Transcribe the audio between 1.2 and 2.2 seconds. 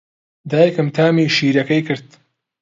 شیرەکەی کرد.